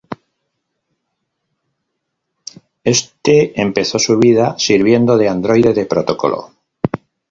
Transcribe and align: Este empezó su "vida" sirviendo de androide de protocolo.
Este 2.83 3.61
empezó 3.61 3.99
su 3.99 4.17
"vida" 4.17 4.57
sirviendo 4.57 5.15
de 5.15 5.29
androide 5.29 5.75
de 5.75 5.85
protocolo. 5.85 6.53